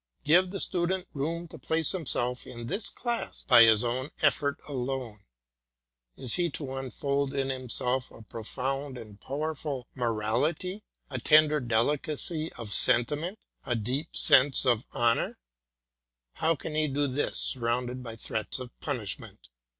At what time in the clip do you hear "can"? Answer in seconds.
16.55-16.73